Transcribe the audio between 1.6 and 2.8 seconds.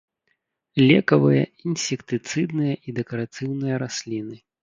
інсектыцыдныя